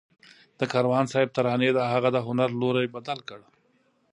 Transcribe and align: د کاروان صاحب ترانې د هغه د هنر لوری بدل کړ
د 0.59 0.61
کاروان 0.73 1.05
صاحب 1.11 1.29
ترانې 1.37 1.69
د 1.73 1.79
هغه 1.93 2.09
د 2.15 2.17
هنر 2.27 2.49
لوری 2.61 2.87
بدل 2.95 3.19
کړ 3.29 3.39